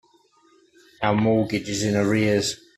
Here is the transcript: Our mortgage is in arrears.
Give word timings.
Our 1.03 1.13
mortgage 1.13 1.69
is 1.69 1.83
in 1.83 1.95
arrears. 1.95 2.55